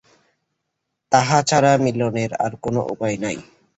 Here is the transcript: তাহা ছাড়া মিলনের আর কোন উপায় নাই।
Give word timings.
তাহা 1.11 1.37
ছাড়া 1.49 1.71
মিলনের 1.83 2.31
আর 2.45 2.51
কোন 2.63 2.75
উপায় 2.93 3.17
নাই। 3.23 3.37